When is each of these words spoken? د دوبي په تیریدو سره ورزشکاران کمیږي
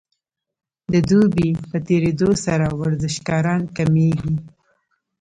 د 0.91 0.93
دوبي 1.09 1.49
په 1.69 1.77
تیریدو 1.87 2.29
سره 2.45 2.65
ورزشکاران 2.81 3.61
کمیږي 3.77 4.35